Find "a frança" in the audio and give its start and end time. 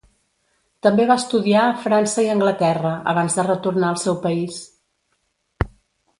1.65-2.25